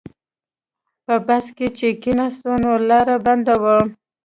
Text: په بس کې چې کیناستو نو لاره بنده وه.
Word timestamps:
په 1.05 1.15
بس 1.27 1.45
کې 1.57 1.67
چې 1.77 1.87
کیناستو 2.03 2.51
نو 2.63 2.71
لاره 2.89 3.15
بنده 3.25 3.55
وه. 3.63 3.77